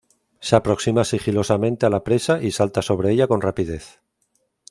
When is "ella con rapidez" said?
3.11-4.01